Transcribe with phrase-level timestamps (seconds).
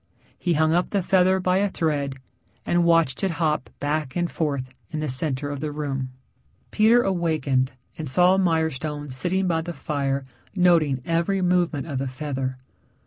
[0.39, 2.15] He hung up the feather by a thread
[2.65, 6.09] and watched it hop back and forth in the center of the room.
[6.71, 10.23] Peter awakened and saw Mirestone sitting by the fire
[10.55, 12.57] noting every movement of the feather.